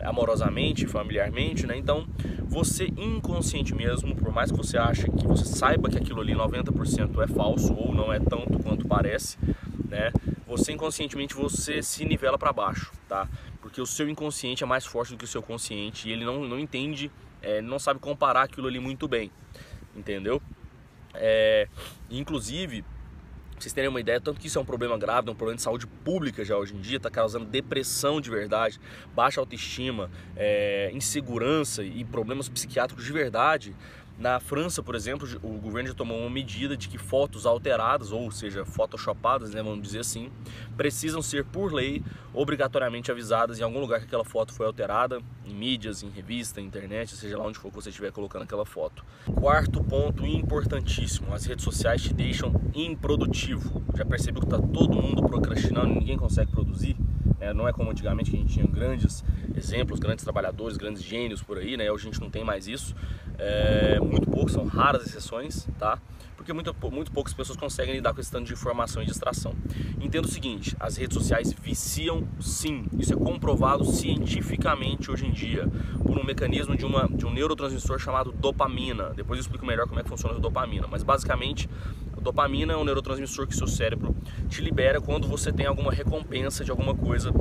amorosamente, 0.00 0.86
familiarmente, 0.86 1.66
né? 1.66 1.76
Então, 1.76 2.06
você 2.46 2.86
inconsciente 2.96 3.74
mesmo, 3.74 4.14
por 4.14 4.32
mais 4.32 4.50
que 4.50 4.56
você 4.56 4.76
ache 4.76 5.10
que 5.10 5.26
você 5.26 5.44
saiba 5.44 5.88
que 5.88 5.96
aquilo 5.96 6.20
ali 6.20 6.34
90% 6.34 7.22
é 7.22 7.26
falso 7.28 7.72
ou 7.74 7.94
não 7.94 8.12
é 8.12 8.18
tanto 8.18 8.58
quanto 8.58 8.86
parece, 8.86 9.38
né? 9.88 10.12
Você 10.52 10.70
inconscientemente 10.70 11.34
você 11.34 11.82
se 11.82 12.04
nivela 12.04 12.36
para 12.36 12.52
baixo, 12.52 12.92
tá? 13.08 13.26
Porque 13.62 13.80
o 13.80 13.86
seu 13.86 14.06
inconsciente 14.06 14.62
é 14.62 14.66
mais 14.66 14.84
forte 14.84 15.12
do 15.12 15.16
que 15.16 15.24
o 15.24 15.28
seu 15.28 15.42
consciente 15.42 16.10
e 16.10 16.12
ele 16.12 16.26
não, 16.26 16.44
não 16.44 16.58
entende, 16.58 17.10
é, 17.40 17.62
não 17.62 17.78
sabe 17.78 17.98
comparar 17.98 18.42
aquilo 18.42 18.68
ali 18.68 18.78
muito 18.78 19.08
bem, 19.08 19.30
entendeu? 19.96 20.42
É, 21.14 21.68
inclusive, 22.10 22.84
vocês 23.58 23.72
terem 23.72 23.88
uma 23.88 23.98
ideia, 23.98 24.20
tanto 24.20 24.38
que 24.38 24.46
isso 24.46 24.58
é 24.58 24.60
um 24.60 24.64
problema 24.66 24.98
grave, 24.98 25.26
é 25.26 25.32
um 25.32 25.34
problema 25.34 25.56
de 25.56 25.62
saúde 25.62 25.86
pública 25.86 26.44
já 26.44 26.54
hoje 26.58 26.74
em 26.74 26.80
dia, 26.82 26.98
está 26.98 27.08
causando 27.08 27.46
depressão 27.46 28.20
de 28.20 28.28
verdade, 28.28 28.78
baixa 29.14 29.40
autoestima, 29.40 30.10
é, 30.36 30.90
insegurança 30.92 31.82
e 31.82 32.04
problemas 32.04 32.50
psiquiátricos 32.50 33.06
de 33.06 33.12
verdade 33.12 33.74
na 34.18 34.38
França, 34.38 34.82
por 34.82 34.94
exemplo, 34.94 35.28
o 35.42 35.58
governo 35.58 35.88
já 35.88 35.94
tomou 35.94 36.18
uma 36.18 36.30
medida 36.30 36.76
de 36.76 36.88
que 36.88 36.98
fotos 36.98 37.44
alteradas, 37.44 38.12
ou 38.12 38.30
seja, 38.30 38.64
photoshopadas, 38.64 39.52
né, 39.52 39.62
vamos 39.62 39.82
dizer 39.82 40.00
assim, 40.00 40.30
precisam 40.76 41.20
ser, 41.20 41.44
por 41.44 41.72
lei, 41.72 42.02
obrigatoriamente 42.32 43.10
avisadas 43.10 43.58
em 43.58 43.62
algum 43.62 43.80
lugar 43.80 43.98
que 43.98 44.06
aquela 44.06 44.24
foto 44.24 44.52
foi 44.52 44.66
alterada, 44.66 45.20
em 45.44 45.54
mídias, 45.54 46.02
em 46.02 46.08
revista, 46.08 46.60
internet, 46.60 47.16
seja 47.16 47.36
lá 47.36 47.44
onde 47.44 47.58
for 47.58 47.70
que 47.70 47.74
você 47.74 47.88
estiver 47.90 48.12
colocando 48.12 48.42
aquela 48.42 48.64
foto. 48.64 49.04
Quarto 49.34 49.82
ponto 49.82 50.24
importantíssimo, 50.24 51.34
as 51.34 51.44
redes 51.44 51.64
sociais 51.64 52.02
te 52.02 52.14
deixam 52.14 52.52
improdutivo. 52.74 53.82
Já 53.94 54.04
percebeu 54.04 54.40
que 54.40 54.46
está 54.46 54.58
todo 54.58 55.00
mundo 55.00 55.22
procrastinando, 55.26 55.94
ninguém 55.94 56.16
consegue 56.16 56.50
produzir? 56.50 56.96
É, 57.40 57.52
não 57.52 57.68
é 57.68 57.72
como 57.72 57.90
antigamente 57.90 58.30
que 58.30 58.36
a 58.36 58.40
gente 58.40 58.54
tinha 58.54 58.66
grandes 58.66 59.24
exemplos, 59.56 59.98
grandes 59.98 60.24
trabalhadores, 60.24 60.76
grandes 60.76 61.02
gênios 61.02 61.42
por 61.42 61.58
aí, 61.58 61.76
né? 61.76 61.90
Hoje 61.90 62.08
a 62.08 62.10
gente 62.12 62.20
não 62.20 62.30
tem 62.30 62.44
mais 62.44 62.66
isso. 62.66 62.94
É, 63.38 63.98
muito 64.00 64.28
poucos, 64.30 64.52
são 64.52 64.64
raras 64.66 65.06
exceções, 65.06 65.66
tá? 65.78 65.98
Porque 66.36 66.52
muito, 66.52 66.74
muito 66.90 67.12
poucas 67.12 67.32
pessoas 67.32 67.56
conseguem 67.56 67.94
lidar 67.94 68.12
com 68.12 68.20
esse 68.20 68.30
tanto 68.30 68.46
de 68.46 68.52
informação 68.52 69.00
e 69.00 69.06
distração. 69.06 69.54
Entenda 70.00 70.26
o 70.26 70.30
seguinte, 70.30 70.76
as 70.80 70.96
redes 70.96 71.16
sociais 71.16 71.52
viciam 71.52 72.26
sim, 72.40 72.84
isso 72.98 73.12
é 73.12 73.16
comprovado 73.16 73.84
cientificamente 73.84 75.08
hoje 75.08 75.24
em 75.24 75.30
dia, 75.30 75.68
por 76.04 76.18
um 76.18 76.24
mecanismo 76.24 76.76
de, 76.76 76.84
uma, 76.84 77.08
de 77.08 77.24
um 77.24 77.32
neurotransmissor 77.32 77.98
chamado 78.00 78.32
dopamina. 78.32 79.10
Depois 79.14 79.38
eu 79.38 79.42
explico 79.42 79.64
melhor 79.64 79.86
como 79.86 80.00
é 80.00 80.02
que 80.02 80.08
funciona 80.08 80.36
a 80.36 80.40
dopamina, 80.40 80.88
mas 80.90 81.04
basicamente 81.04 81.68
Dopamina 82.22 82.72
é 82.72 82.76
um 82.76 82.84
neurotransmissor 82.84 83.48
que 83.48 83.56
seu 83.56 83.66
cérebro 83.66 84.14
te 84.48 84.62
libera 84.62 85.00
quando 85.00 85.26
você 85.26 85.52
tem 85.52 85.66
alguma 85.66 85.90
recompensa 85.90 86.64
de 86.64 86.70
alguma 86.70 86.94
coisa 86.94 87.32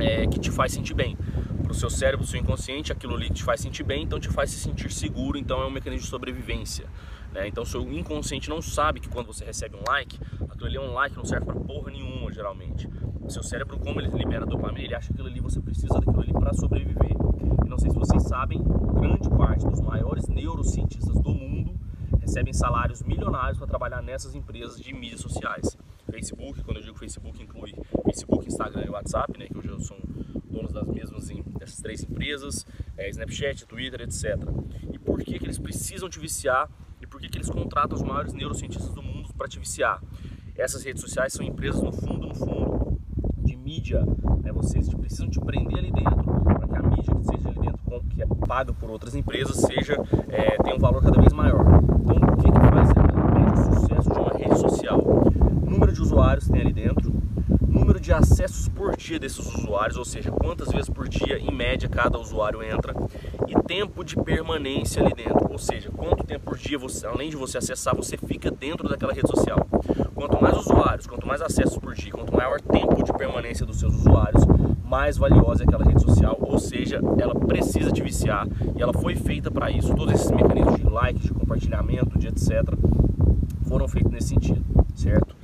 é, 0.00 0.26
que 0.26 0.40
te 0.40 0.50
faz 0.50 0.72
sentir 0.72 0.92
bem. 0.92 1.16
Para 1.62 1.70
o 1.70 1.74
seu 1.74 1.88
cérebro, 1.88 2.26
seu 2.26 2.40
inconsciente, 2.40 2.90
aquilo 2.90 3.14
ali 3.14 3.30
te 3.30 3.44
faz 3.44 3.60
sentir 3.60 3.84
bem, 3.84 4.02
então 4.02 4.18
te 4.18 4.28
faz 4.28 4.50
se 4.50 4.58
sentir 4.58 4.90
seguro, 4.90 5.38
então 5.38 5.62
é 5.62 5.66
um 5.66 5.70
mecanismo 5.70 6.02
de 6.02 6.10
sobrevivência. 6.10 6.86
Né? 7.32 7.46
Então 7.46 7.64
seu 7.64 7.80
inconsciente 7.92 8.48
não 8.48 8.60
sabe 8.60 8.98
que 8.98 9.08
quando 9.08 9.28
você 9.28 9.44
recebe 9.44 9.76
um 9.76 9.84
like, 9.86 10.18
aquilo 10.50 10.66
ali 10.66 10.76
é 10.76 10.80
um 10.80 10.92
like, 10.92 11.16
não 11.16 11.24
serve 11.24 11.46
para 11.46 11.54
porra 11.54 11.92
nenhuma, 11.92 12.32
geralmente. 12.32 12.90
Seu 13.28 13.44
cérebro, 13.44 13.78
como 13.78 14.00
ele 14.00 14.08
libera 14.08 14.44
dopamina, 14.44 14.84
ele 14.84 14.94
acha 14.96 15.08
que 15.08 15.12
aquilo 15.12 15.28
ali 15.28 15.38
você 15.38 15.60
precisa 15.60 15.94
daquilo 15.94 16.22
ali 16.22 16.32
para 16.32 16.52
sobreviver. 16.54 17.12
E 17.64 17.68
não 17.68 17.78
sei 17.78 17.90
se 17.90 17.96
vocês 17.96 18.22
sabem, 18.24 18.60
grande 18.94 19.28
parte 19.30 19.64
dos 19.64 19.80
maiores 19.80 20.26
neurocientistas 20.26 21.14
do 21.20 21.30
mundo 21.30 21.78
recebem 22.20 22.52
salários 22.52 23.02
milionários 23.02 23.58
para 23.58 23.66
trabalhar 23.66 24.02
nessas 24.02 24.34
empresas 24.34 24.80
de 24.80 24.92
mídias 24.92 25.20
sociais. 25.20 25.76
Facebook, 26.10 26.62
quando 26.62 26.78
eu 26.78 26.82
digo 26.82 26.98
Facebook, 26.98 27.42
inclui 27.42 27.74
Facebook, 28.04 28.46
Instagram 28.46 28.84
e 28.86 28.90
WhatsApp, 28.90 29.38
né, 29.38 29.46
que 29.46 29.58
hoje 29.58 29.84
são 29.84 29.96
donos 30.50 30.72
das 30.72 30.86
mesmas 30.86 31.28
dessas 31.58 31.80
três 31.80 32.02
empresas, 32.02 32.66
é, 32.96 33.08
Snapchat, 33.10 33.66
Twitter, 33.66 34.00
etc. 34.00 34.36
E 34.92 34.98
por 34.98 35.22
que, 35.22 35.38
que 35.38 35.44
eles 35.44 35.58
precisam 35.58 36.08
te 36.08 36.18
viciar 36.18 36.68
e 37.00 37.06
por 37.06 37.20
que, 37.20 37.28
que 37.28 37.38
eles 37.38 37.50
contratam 37.50 37.96
os 37.96 38.02
maiores 38.02 38.32
neurocientistas 38.32 38.92
do 38.94 39.02
mundo 39.02 39.32
para 39.34 39.48
te 39.48 39.58
viciar? 39.58 40.02
Essas 40.56 40.82
redes 40.82 41.02
sociais 41.02 41.32
são 41.32 41.44
empresas 41.44 41.80
no 41.80 41.92
fundo, 41.92 42.26
no 42.26 42.34
fundo, 42.34 42.98
de 43.38 43.56
mídia. 43.56 44.02
Né? 44.42 44.50
Vocês 44.52 44.88
precisam 44.92 45.30
te 45.30 45.38
prender 45.40 45.78
ali 45.78 45.92
dentro 45.92 46.24
para 46.42 46.66
que 46.66 46.76
a 46.76 46.82
mídia 46.82 47.14
que 47.14 47.24
seja 47.24 47.48
ali 47.48 47.60
dentro, 47.60 47.67
que 48.08 48.22
é 48.22 48.26
paga 48.46 48.72
por 48.72 48.90
outras 48.90 49.14
empresas, 49.14 49.56
seja 49.56 49.94
é, 50.28 50.56
um 50.74 50.78
valor 50.78 51.02
cada 51.02 51.20
vez 51.20 51.32
maior. 51.32 51.64
Então, 52.00 52.16
o 52.16 52.36
que, 52.36 52.50
que 52.50 52.60
faz 52.70 52.90
o 52.90 53.74
sucesso 53.74 54.10
de 54.10 54.18
uma 54.18 54.32
rede 54.38 54.58
social? 54.58 55.04
Número 55.64 55.92
de 55.92 56.00
usuários 56.00 56.46
que 56.46 56.52
tem 56.52 56.62
ali 56.62 56.72
dentro, 56.72 57.12
número 57.66 58.00
de 58.00 58.12
acessos 58.12 58.68
por 58.68 58.96
dia 58.96 59.18
desses 59.18 59.38
usuários, 59.38 59.96
ou 59.96 60.04
seja, 60.04 60.30
quantas 60.30 60.68
vezes 60.68 60.88
por 60.88 61.08
dia 61.08 61.38
em 61.38 61.52
média 61.52 61.88
cada 61.88 62.18
usuário 62.18 62.62
entra, 62.62 62.94
e 63.46 63.54
tempo 63.62 64.04
de 64.04 64.16
permanência 64.16 65.02
ali 65.02 65.14
dentro, 65.14 65.50
ou 65.50 65.58
seja, 65.58 65.90
quanto 65.90 66.24
tempo 66.24 66.44
por 66.44 66.58
dia, 66.58 66.78
você, 66.78 67.06
além 67.06 67.30
de 67.30 67.36
você 67.36 67.58
acessar, 67.58 67.94
você 67.94 68.16
fica 68.16 68.50
dentro 68.50 68.88
daquela 68.88 69.12
rede 69.12 69.28
social. 69.28 69.66
Quanto 70.14 70.42
mais 70.42 70.56
usuários, 70.56 71.06
quanto 71.06 71.26
mais 71.26 71.40
acessos 71.40 71.78
por 71.78 71.94
dia, 71.94 72.10
quanto 72.10 72.34
maior 72.34 72.60
tempo 72.60 73.02
de 73.02 73.12
permanência 73.12 73.64
dos 73.64 73.78
seus 73.78 73.94
usuários, 73.94 74.44
mais 74.88 75.18
valiosa 75.18 75.62
é 75.62 75.66
aquela 75.66 75.84
rede 75.84 76.00
social, 76.00 76.36
ou 76.40 76.58
seja, 76.58 77.00
ela 77.20 77.34
precisa 77.34 77.92
te 77.92 78.02
viciar 78.02 78.48
e 78.74 78.80
ela 78.80 78.92
foi 78.92 79.14
feita 79.14 79.50
para 79.50 79.70
isso. 79.70 79.94
Todos 79.94 80.14
esses 80.14 80.30
mecanismos 80.30 80.76
de 80.76 80.88
like, 80.88 81.20
de 81.20 81.32
compartilhamento, 81.32 82.18
de 82.18 82.28
etc, 82.28 82.62
foram 83.66 83.86
feitos 83.86 84.10
nesse 84.10 84.28
sentido, 84.28 84.64
certo? 84.94 85.36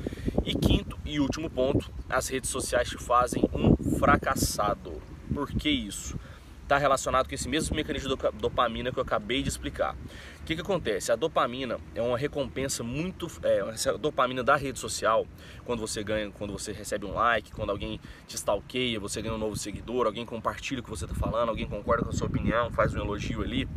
E 0.44 0.54
quinto 0.54 0.96
e 1.04 1.20
último 1.20 1.50
ponto, 1.50 1.90
as 2.08 2.28
redes 2.28 2.48
sociais 2.48 2.88
te 2.88 2.96
fazem 2.96 3.44
um 3.52 3.76
fracassado. 3.98 4.92
Por 5.32 5.48
que 5.48 5.68
isso? 5.68 6.18
Está 6.64 6.78
relacionado 6.78 7.28
com 7.28 7.34
esse 7.34 7.48
mesmo 7.48 7.76
mecanismo 7.76 8.16
de 8.16 8.38
dopamina 8.38 8.90
que 8.90 8.98
eu 8.98 9.02
acabei 9.02 9.42
de 9.42 9.48
explicar. 9.48 9.94
O 10.40 10.44
que, 10.44 10.54
que 10.54 10.60
acontece? 10.60 11.12
A 11.12 11.16
dopamina 11.16 11.78
é 11.94 12.02
uma 12.02 12.18
recompensa 12.18 12.82
muito. 12.82 13.30
É, 13.42 13.62
dopamina 13.98 14.42
da 14.42 14.56
rede 14.56 14.78
social, 14.78 15.26
quando 15.64 15.80
você 15.80 16.02
ganha, 16.02 16.30
quando 16.30 16.52
você 16.52 16.72
recebe 16.72 17.06
um 17.06 17.14
like, 17.14 17.52
quando 17.52 17.70
alguém 17.70 18.00
te 18.26 18.36
stalkeia, 18.36 18.98
você 18.98 19.22
ganha 19.22 19.34
um 19.34 19.38
novo 19.38 19.56
seguidor, 19.56 20.06
alguém 20.06 20.26
compartilha 20.26 20.80
o 20.80 20.82
que 20.82 20.90
você 20.90 21.04
está 21.04 21.16
falando, 21.16 21.48
alguém 21.48 21.66
concorda 21.66 22.02
com 22.04 22.10
a 22.10 22.12
sua 22.12 22.26
opinião, 22.26 22.70
faz 22.70 22.94
um 22.94 22.98
elogio 22.98 23.42
ali, 23.42 23.68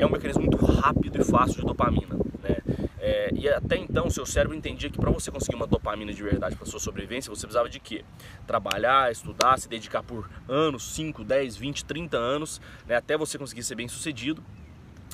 é 0.00 0.06
um 0.06 0.10
mecanismo 0.10 0.42
muito 0.42 0.64
rápido 0.64 1.20
e 1.20 1.24
fácil 1.24 1.56
de 1.56 1.66
dopamina. 1.66 2.16
Né? 2.42 2.56
É, 3.08 3.30
e 3.32 3.48
até 3.48 3.78
então 3.78 4.10
seu 4.10 4.26
cérebro 4.26 4.54
entendia 4.54 4.90
que 4.90 4.98
para 4.98 5.10
você 5.10 5.30
conseguir 5.30 5.56
uma 5.56 5.66
dopamina 5.66 6.12
de 6.12 6.22
verdade 6.22 6.54
para 6.54 6.66
sua 6.66 6.78
sobrevivência, 6.78 7.30
você 7.30 7.46
precisava 7.46 7.66
de 7.66 7.80
quê? 7.80 8.04
Trabalhar, 8.46 9.10
estudar, 9.10 9.58
se 9.58 9.66
dedicar 9.66 10.02
por 10.02 10.28
anos, 10.46 10.94
5, 10.94 11.24
10, 11.24 11.56
20, 11.56 11.86
30 11.86 12.18
anos, 12.18 12.60
né, 12.86 12.96
até 12.96 13.16
você 13.16 13.38
conseguir 13.38 13.62
ser 13.62 13.76
bem 13.76 13.88
sucedido 13.88 14.44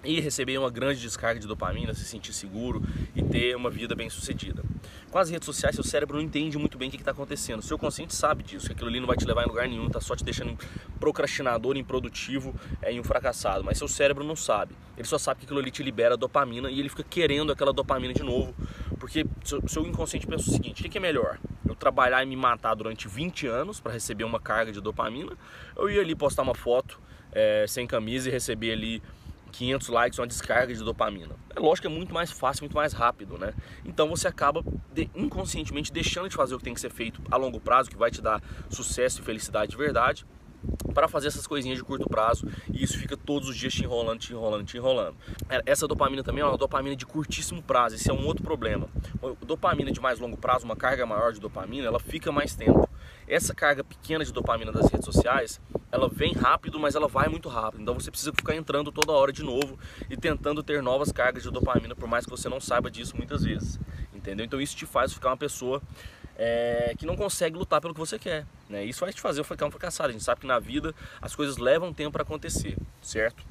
e 0.03 0.21
receber 0.21 0.59
uma 0.59 0.71
grande 0.71 1.01
descarga 1.01 1.39
de 1.39 1.47
dopamina, 1.47 1.95
se 1.95 2.05
sentir 2.05 2.33
seguro 2.33 2.83
e 3.15 3.23
ter 3.23 3.55
uma 3.55 3.71
vida 3.71 3.95
bem 3.95 4.11
sucedida. 4.11 4.65
Com 5.15 5.21
as 5.21 5.31
redes 5.31 5.47
sociais, 5.47 5.77
seu 5.77 5.85
cérebro 5.85 6.17
não 6.17 6.25
entende 6.25 6.59
muito 6.59 6.77
bem 6.77 6.89
o 6.89 6.91
que 6.91 6.97
está 6.97 7.13
acontecendo. 7.13 7.63
Seu 7.63 7.79
consciente 7.79 8.13
sabe 8.13 8.43
disso, 8.43 8.67
que 8.67 8.73
aquilo 8.73 8.89
ali 8.89 8.99
não 8.99 9.07
vai 9.07 9.17
te 9.17 9.25
levar 9.25 9.45
em 9.45 9.47
lugar 9.47 9.69
nenhum, 9.69 9.87
está 9.87 10.01
só 10.01 10.17
te 10.17 10.25
deixando 10.25 10.59
procrastinador, 10.99 11.77
improdutivo 11.77 12.53
é, 12.83 12.93
e 12.93 12.99
um 12.99 13.05
fracassado. 13.05 13.63
Mas 13.63 13.79
seu 13.79 13.87
cérebro 13.87 14.25
não 14.25 14.35
sabe. 14.35 14.75
Ele 14.97 15.07
só 15.07 15.17
sabe 15.17 15.39
que 15.39 15.47
aquilo 15.47 15.61
ali 15.61 15.71
te 15.71 15.85
libera 15.85 16.17
dopamina 16.17 16.69
e 16.69 16.81
ele 16.81 16.89
fica 16.89 17.05
querendo 17.05 17.53
aquela 17.53 17.73
dopamina 17.73 18.13
de 18.13 18.25
novo. 18.25 18.53
Porque 18.99 19.25
seu, 19.45 19.63
seu 19.69 19.87
inconsciente 19.87 20.27
pensa 20.27 20.51
o 20.51 20.53
seguinte: 20.53 20.85
o 20.85 20.91
que 20.91 20.99
é 20.99 21.01
melhor? 21.01 21.39
Eu 21.65 21.77
trabalhar 21.77 22.21
e 22.25 22.27
me 22.27 22.35
matar 22.35 22.75
durante 22.75 23.07
20 23.07 23.47
anos 23.47 23.79
para 23.79 23.93
receber 23.93 24.25
uma 24.25 24.41
carga 24.41 24.73
de 24.73 24.81
dopamina? 24.81 25.39
Eu 25.77 25.89
ia 25.89 26.01
ali 26.01 26.17
postar 26.17 26.43
uma 26.43 26.57
foto 26.57 27.01
é, 27.31 27.67
sem 27.69 27.87
camisa 27.87 28.29
e 28.29 28.33
receber 28.33 28.73
ali 28.73 29.01
500 29.55 29.89
likes, 29.89 30.19
uma 30.19 30.27
descarga 30.27 30.75
de 30.75 30.83
dopamina. 30.83 31.37
É 31.55 31.61
lógico 31.61 31.87
que 31.87 31.95
é 31.95 31.97
muito 31.97 32.13
mais 32.13 32.31
fácil, 32.31 32.63
muito 32.63 32.75
mais 32.75 32.93
rápido, 32.93 33.39
né? 33.39 33.55
Então 33.85 34.09
você 34.09 34.27
acaba 34.27 34.65
de, 34.93 35.09
inconscientemente 35.15 35.93
deixando 35.93 36.29
de 36.29 36.35
fazer 36.35 36.55
o 36.55 36.59
que 36.59 36.65
tem 36.65 36.75
que 36.75 36.81
ser 36.81 36.91
feito 36.91 37.23
a 37.31 37.37
longo 37.37 37.61
prazo, 37.61 37.89
que 37.89 37.97
vai 37.97 38.11
te 38.11 38.21
dar 38.21 38.43
sucesso 38.69 39.21
e 39.21 39.25
felicidade 39.25 39.71
de 39.71 39.77
verdade, 39.77 40.27
para 40.95 41.09
fazer 41.09 41.29
essas 41.29 41.47
coisinhas 41.47 41.79
de 41.79 41.85
curto 41.85 42.09
prazo 42.09 42.47
e 42.73 42.83
isso 42.83 42.99
fica 42.99 43.17
todos 43.17 43.49
os 43.49 43.57
dias 43.57 43.73
te 43.73 43.83
enrolando, 43.83 44.19
te 44.21 44.33
enrolando, 44.33 44.65
te 44.65 44.77
enrolando. 44.77 45.17
É, 45.49 45.63
essa 45.67 45.87
dopamina 45.89 46.23
também 46.23 46.43
é 46.43 46.47
uma 46.47 46.57
dopamina 46.57 46.95
de 46.95 47.05
curtíssimo 47.05 47.63
prazo, 47.63 47.97
esse 47.97 48.11
é 48.11 48.13
um 48.13 48.25
outro 48.25 48.43
problema. 48.43 48.89
A 49.23 49.45
dopamina 49.45 49.91
de 49.91 50.01
mais 50.01 50.19
longo 50.19 50.37
prazo, 50.37 50.65
uma 50.65 50.77
carga 50.77 51.05
maior 51.05 51.33
de 51.33 51.41
dopamina, 51.41 51.87
ela 51.87 52.01
fica 52.01 52.31
mais 52.31 52.55
tempo. 52.55 52.89
Essa 53.27 53.55
carga 53.55 53.83
pequena 53.83 54.25
de 54.25 54.33
dopamina 54.33 54.71
das 54.71 54.91
redes 54.91 55.07
sociais, 55.07 55.61
ela 55.91 56.09
vem 56.09 56.33
rápido, 56.33 56.79
mas 56.79 56.95
ela 56.95 57.09
vai 57.09 57.29
muito 57.29 57.49
rápido. 57.49 57.81
Então 57.81 57.95
você 57.95 58.11
precisa 58.11 58.33
ficar 58.33 58.55
entrando 58.55 58.93
toda 58.93 59.13
hora 59.13 59.33
de 59.33 59.43
novo 59.43 59.79
e 60.11 60.17
tentando 60.17 60.63
ter 60.63 60.83
novas 60.83 61.11
cargas 61.11 61.43
de 61.43 61.51
dopamina, 61.51 61.95
por 61.95 62.07
mais 62.09 62.25
que 62.25 62.31
você 62.31 62.49
não 62.49 62.61
saiba 62.61 62.91
disso 62.91 63.17
muitas 63.17 63.43
vezes. 63.43 63.81
Entendeu? 64.13 64.45
Então 64.45 64.61
isso 64.61 64.77
te 64.77 64.85
faz 64.85 65.13
ficar 65.13 65.31
uma 65.31 65.37
pessoa 65.37 65.81
é, 66.37 66.95
que 66.99 67.07
não 67.07 67.17
consegue 67.17 67.57
lutar 67.57 67.81
pelo 67.81 67.95
que 67.95 68.01
você 68.01 68.19
quer. 68.19 68.47
Né? 68.69 68.85
Isso 68.85 69.01
vai 69.01 69.13
te 69.13 69.21
fazer 69.21 69.45
ficar 69.45 69.67
um 69.67 69.71
fracassado. 69.71 70.11
A 70.11 70.13
gente 70.13 70.25
sabe 70.25 70.41
que 70.41 70.47
na 70.47 70.59
vida 70.59 70.95
as 71.21 71.35
coisas 71.35 71.57
levam 71.57 71.93
tempo 71.93 72.13
para 72.13 72.23
acontecer, 72.23 72.77
certo? 73.03 73.43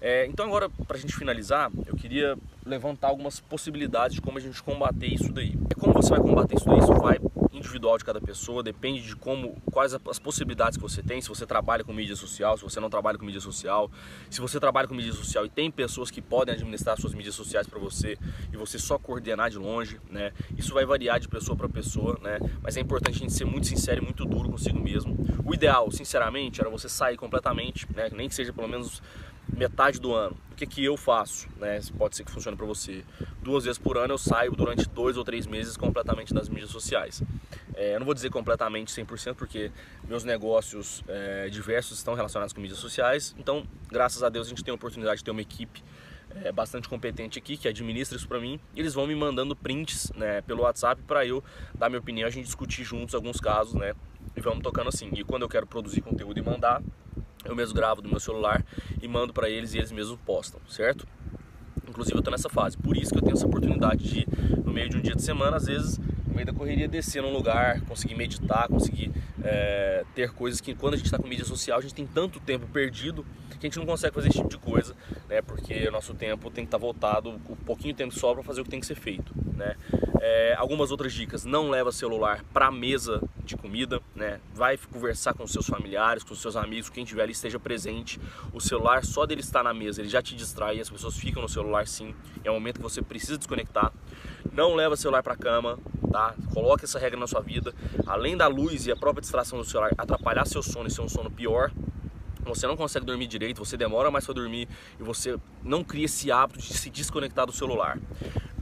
É, 0.00 0.26
então 0.26 0.46
agora, 0.46 0.68
para 0.86 0.96
a 0.96 1.00
gente 1.00 1.14
finalizar, 1.16 1.70
eu 1.86 1.96
queria 1.96 2.36
levantar 2.64 3.08
algumas 3.08 3.40
possibilidades 3.40 4.14
de 4.14 4.20
como 4.20 4.38
a 4.38 4.40
gente 4.40 4.62
combater 4.62 5.06
isso 5.06 5.32
daí. 5.32 5.56
Como 5.78 5.92
você 5.92 6.10
vai 6.10 6.20
combater 6.20 6.56
isso 6.56 6.66
daí? 6.66 6.78
Isso 6.78 6.94
vai 6.94 7.18
individual 7.58 7.98
de 7.98 8.04
cada 8.04 8.20
pessoa, 8.20 8.62
depende 8.62 9.02
de 9.02 9.14
como, 9.14 9.60
quais 9.72 9.92
as 9.94 10.18
possibilidades 10.18 10.76
que 10.76 10.82
você 10.82 11.02
tem, 11.02 11.20
se 11.20 11.28
você 11.28 11.46
trabalha 11.46 11.84
com 11.84 11.92
mídia 11.92 12.16
social, 12.16 12.56
se 12.56 12.62
você 12.62 12.80
não 12.80 12.88
trabalha 12.88 13.18
com 13.18 13.24
mídia 13.24 13.40
social, 13.40 13.90
se 14.30 14.40
você 14.40 14.58
trabalha 14.58 14.88
com 14.88 14.94
mídia 14.94 15.12
social 15.12 15.44
e 15.44 15.48
tem 15.48 15.70
pessoas 15.70 16.10
que 16.10 16.22
podem 16.22 16.54
administrar 16.54 16.98
suas 16.98 17.14
mídias 17.14 17.34
sociais 17.34 17.66
para 17.66 17.78
você 17.78 18.18
e 18.52 18.56
você 18.56 18.78
só 18.78 18.98
coordenar 18.98 19.50
de 19.50 19.58
longe, 19.58 20.00
né? 20.10 20.32
Isso 20.56 20.72
vai 20.72 20.84
variar 20.84 21.20
de 21.20 21.28
pessoa 21.28 21.56
para 21.56 21.68
pessoa, 21.68 22.18
né? 22.22 22.38
Mas 22.62 22.76
é 22.76 22.80
importante 22.80 23.16
a 23.16 23.20
gente 23.20 23.32
ser 23.32 23.44
muito 23.44 23.66
sincero 23.66 24.02
e 24.02 24.04
muito 24.04 24.24
duro 24.24 24.48
consigo 24.50 24.78
mesmo. 24.78 25.16
O 25.44 25.54
ideal, 25.54 25.90
sinceramente, 25.90 26.60
era 26.60 26.70
você 26.70 26.88
sair 26.88 27.16
completamente, 27.16 27.86
né? 27.94 28.08
Nem 28.12 28.28
que 28.28 28.34
seja 28.34 28.52
pelo 28.52 28.68
menos 28.68 29.02
metade 29.56 30.00
do 30.00 30.12
ano. 30.12 30.36
O 30.52 30.54
que, 30.54 30.66
que 30.66 30.84
eu 30.84 30.96
faço? 30.96 31.48
Né? 31.56 31.80
Pode 31.96 32.16
ser 32.16 32.24
que 32.24 32.30
funcione 32.30 32.56
para 32.56 32.66
você. 32.66 33.04
Duas 33.42 33.64
vezes 33.64 33.78
por 33.78 33.96
ano 33.96 34.14
eu 34.14 34.18
saio 34.18 34.52
durante 34.52 34.88
dois 34.88 35.16
ou 35.16 35.24
três 35.24 35.46
meses 35.46 35.76
completamente 35.76 36.34
das 36.34 36.48
mídias 36.48 36.70
sociais. 36.70 37.22
É, 37.74 37.94
eu 37.94 38.00
não 38.00 38.06
vou 38.06 38.14
dizer 38.14 38.30
completamente 38.30 38.92
100% 38.92 39.34
porque 39.34 39.70
meus 40.08 40.24
negócios 40.24 41.04
é, 41.06 41.48
diversos 41.48 41.98
estão 41.98 42.14
relacionados 42.14 42.52
com 42.52 42.60
mídias 42.60 42.80
sociais. 42.80 43.34
Então, 43.38 43.64
graças 43.88 44.22
a 44.22 44.28
Deus, 44.28 44.48
a 44.48 44.50
gente 44.50 44.64
tem 44.64 44.72
a 44.72 44.74
oportunidade 44.74 45.18
de 45.18 45.24
ter 45.24 45.30
uma 45.30 45.42
equipe 45.42 45.82
é, 46.30 46.52
bastante 46.52 46.88
competente 46.88 47.38
aqui 47.38 47.56
que 47.56 47.68
administra 47.68 48.16
isso 48.16 48.28
para 48.28 48.40
mim. 48.40 48.60
Eles 48.74 48.94
vão 48.94 49.06
me 49.06 49.14
mandando 49.14 49.54
prints 49.56 50.12
né, 50.14 50.40
pelo 50.42 50.62
WhatsApp 50.62 51.02
para 51.02 51.24
eu 51.24 51.42
dar 51.74 51.88
minha 51.88 52.00
opinião, 52.00 52.26
a 52.26 52.30
gente 52.30 52.46
discutir 52.46 52.84
juntos 52.84 53.14
alguns 53.14 53.40
casos, 53.40 53.74
né? 53.74 53.94
E 54.36 54.40
vamos 54.40 54.62
tocando 54.62 54.88
assim. 54.88 55.10
E 55.14 55.24
quando 55.24 55.42
eu 55.42 55.48
quero 55.48 55.66
produzir 55.66 56.00
conteúdo 56.00 56.38
e 56.38 56.42
mandar, 56.42 56.82
eu 57.44 57.54
mesmo 57.54 57.74
gravo 57.74 58.02
do 58.02 58.08
meu 58.08 58.20
celular 58.20 58.64
e 59.00 59.08
mando 59.08 59.32
para 59.32 59.48
eles 59.48 59.74
e 59.74 59.78
eles 59.78 59.92
mesmos 59.92 60.18
postam, 60.24 60.60
certo? 60.68 61.06
Inclusive 61.88 62.16
eu 62.16 62.20
estou 62.20 62.30
nessa 62.30 62.48
fase, 62.48 62.76
por 62.76 62.96
isso 62.96 63.12
que 63.12 63.18
eu 63.18 63.22
tenho 63.22 63.34
essa 63.34 63.46
oportunidade 63.46 64.04
de, 64.04 64.26
no 64.64 64.72
meio 64.72 64.88
de 64.88 64.96
um 64.96 65.00
dia 65.00 65.14
de 65.14 65.22
semana, 65.22 65.56
às 65.56 65.66
vezes, 65.66 65.98
no 65.98 66.34
meio 66.34 66.46
da 66.46 66.52
correria, 66.52 66.86
descer 66.86 67.22
num 67.22 67.32
lugar, 67.32 67.80
conseguir 67.82 68.14
meditar, 68.14 68.68
conseguir 68.68 69.10
é, 69.42 70.04
ter 70.14 70.30
coisas 70.32 70.60
que 70.60 70.74
quando 70.74 70.94
a 70.94 70.96
gente 70.96 71.06
está 71.06 71.18
com 71.18 71.26
mídia 71.26 71.44
social, 71.44 71.78
a 71.78 71.82
gente 71.82 71.94
tem 71.94 72.06
tanto 72.06 72.38
tempo 72.40 72.66
perdido 72.66 73.24
que 73.58 73.66
a 73.66 73.70
gente 73.70 73.78
não 73.78 73.86
consegue 73.86 74.14
fazer 74.14 74.28
esse 74.28 74.38
tipo 74.38 74.48
de 74.48 74.58
coisa, 74.58 74.94
né? 75.28 75.42
Porque 75.42 75.86
o 75.88 75.90
nosso 75.90 76.14
tempo 76.14 76.50
tem 76.50 76.64
que 76.64 76.68
estar 76.68 76.78
tá 76.78 76.80
voltado, 76.80 77.30
o 77.48 77.56
pouquinho 77.56 77.94
tempo 77.94 78.14
sobra 78.14 78.36
para 78.36 78.44
fazer 78.44 78.60
o 78.60 78.64
que 78.64 78.70
tem 78.70 78.80
que 78.80 78.86
ser 78.86 78.94
feito, 78.94 79.34
né? 79.56 79.74
É, 80.20 80.54
algumas 80.58 80.90
outras 80.90 81.12
dicas, 81.12 81.44
não 81.44 81.70
leva 81.70 81.92
celular 81.92 82.44
para 82.52 82.66
a 82.66 82.72
mesa 82.72 83.22
de 83.44 83.56
comida, 83.56 84.00
né? 84.14 84.40
Vai 84.52 84.76
conversar 84.76 85.34
com 85.34 85.46
seus 85.46 85.66
familiares, 85.66 86.22
com 86.22 86.34
seus 86.34 86.56
amigos, 86.56 86.88
quem 86.90 87.04
tiver 87.04 87.22
ali 87.22 87.32
esteja 87.32 87.58
presente. 87.58 88.20
O 88.52 88.60
celular, 88.60 89.04
só 89.04 89.26
dele 89.26 89.40
estar 89.40 89.62
na 89.62 89.72
mesa, 89.72 90.00
ele 90.00 90.08
já 90.08 90.20
te 90.20 90.34
distrai, 90.34 90.80
as 90.80 90.90
pessoas 90.90 91.16
ficam 91.16 91.42
no 91.42 91.48
celular 91.48 91.86
sim. 91.86 92.14
É 92.44 92.50
um 92.50 92.54
momento 92.54 92.76
que 92.76 92.82
você 92.82 93.00
precisa 93.00 93.38
desconectar. 93.38 93.92
Não 94.52 94.74
leva 94.74 94.96
celular 94.96 95.22
para 95.22 95.36
cama, 95.36 95.78
tá? 96.10 96.34
Coloque 96.52 96.84
essa 96.84 96.98
regra 96.98 97.18
na 97.18 97.26
sua 97.26 97.40
vida. 97.40 97.74
Além 98.06 98.36
da 98.36 98.46
luz 98.46 98.86
e 98.86 98.92
a 98.92 98.96
própria 98.96 99.20
distração 99.20 99.58
do 99.58 99.64
celular 99.64 99.92
atrapalhar 99.96 100.46
seu 100.46 100.62
sono 100.62 100.88
e 100.88 100.90
ser 100.90 101.00
um 101.00 101.08
sono 101.08 101.30
pior, 101.30 101.70
você 102.44 102.66
não 102.66 102.76
consegue 102.76 103.04
dormir 103.04 103.26
direito, 103.26 103.58
você 103.64 103.76
demora 103.76 104.10
mais 104.10 104.24
para 104.24 104.34
dormir 104.34 104.68
e 104.98 105.02
você 105.02 105.38
não 105.62 105.84
cria 105.84 106.06
esse 106.06 106.32
hábito 106.32 106.60
de 106.60 106.74
se 106.74 106.90
desconectar 106.90 107.46
do 107.46 107.52
celular. 107.52 107.98